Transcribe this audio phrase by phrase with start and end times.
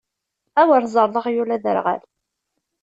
[0.61, 2.01] Awer teẓreḍ aɣyul aderɣal!